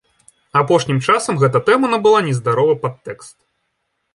Апошнім 0.61 1.01
часам 1.09 1.33
гэта 1.45 1.61
тэма 1.67 1.91
набыла 1.93 2.19
нездаровы 2.29 2.73
падтэкст. 2.87 3.35